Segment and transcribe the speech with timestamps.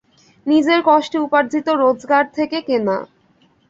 [0.45, 2.97] নিজের কষ্টে উপার্জিত রোজগার থেকে কেনা।